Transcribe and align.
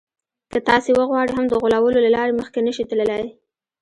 که 0.51 0.59
تاسې 0.69 0.89
وغواړئ 0.93 1.31
هم 1.33 1.45
د 1.49 1.53
غولولو 1.61 1.99
له 2.05 2.09
لارې 2.15 2.37
مخکې 2.39 2.59
نه 2.67 2.71
شئ 2.75 2.83
تللای. 2.89 3.25